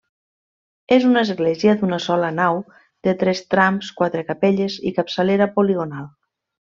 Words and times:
És 0.95 1.03
una 1.09 1.21
església 1.25 1.75
d'una 1.81 1.99
sola 2.05 2.31
nau 2.39 2.57
de 3.09 3.13
tres 3.25 3.43
trams, 3.55 3.93
quatre 4.01 4.25
capelles 4.31 4.79
i 4.89 4.95
capçalera 4.97 5.49
poligonal. 5.59 6.09